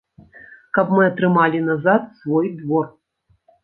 Каб 0.77 0.95
мы 0.95 1.03
атрымалі 1.11 1.63
назад 1.69 2.01
свой 2.25 2.53
двор. 2.59 2.95